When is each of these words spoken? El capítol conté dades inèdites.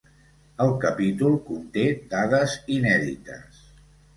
El 0.63 0.71
capítol 0.85 1.35
conté 1.49 1.83
dades 2.15 2.57
inèdites. 2.79 3.65